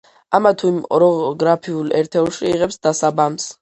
ამა 0.37 0.51
თუ 0.61 0.71
იმ 0.73 0.79
ოროგრაფიულ 0.97 1.95
ერთეულში 2.03 2.53
იღებს 2.57 2.85
დასაბამს. 2.87 3.53